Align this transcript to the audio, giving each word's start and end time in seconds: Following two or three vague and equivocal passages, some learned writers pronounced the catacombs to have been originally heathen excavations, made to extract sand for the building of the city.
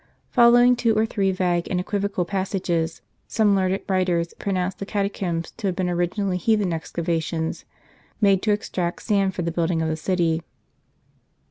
Following 0.31 0.75
two 0.75 0.95
or 0.97 1.05
three 1.05 1.31
vague 1.31 1.67
and 1.69 1.79
equivocal 1.79 2.25
passages, 2.25 3.03
some 3.27 3.55
learned 3.55 3.81
writers 3.87 4.33
pronounced 4.39 4.79
the 4.79 4.85
catacombs 4.87 5.51
to 5.57 5.67
have 5.67 5.75
been 5.75 5.89
originally 5.91 6.37
heathen 6.37 6.73
excavations, 6.73 7.65
made 8.19 8.41
to 8.41 8.51
extract 8.51 9.03
sand 9.03 9.35
for 9.35 9.43
the 9.43 9.51
building 9.51 9.79
of 9.79 9.89
the 9.89 9.95
city. 9.95 10.41